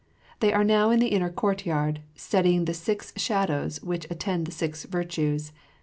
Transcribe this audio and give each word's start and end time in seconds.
They 0.39 0.51
are 0.51 0.63
now 0.63 0.89
in 0.89 0.99
the 0.99 1.09
inner 1.09 1.29
courtyard, 1.29 2.01
studying 2.15 2.65
the 2.65 2.73
six 2.73 3.13
shadows 3.17 3.83
which 3.83 4.07
attend 4.09 4.47
the 4.47 4.51
six 4.51 4.85
virtues. 4.85 5.51